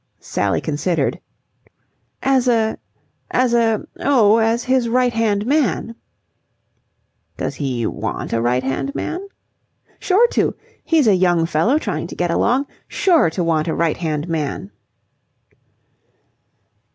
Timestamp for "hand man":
5.13-5.93, 8.63-9.27, 13.97-14.71